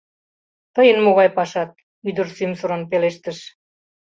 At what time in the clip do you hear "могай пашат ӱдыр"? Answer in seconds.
1.05-2.27